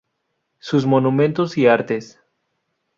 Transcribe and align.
Sus 0.57 0.87
monumentos 0.87 1.59
y 1.59 1.67
artes". 1.67 2.19